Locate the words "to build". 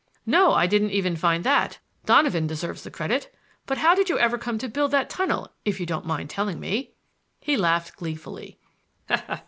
4.57-4.89